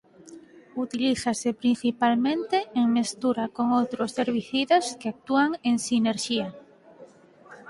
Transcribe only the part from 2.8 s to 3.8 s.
mestura con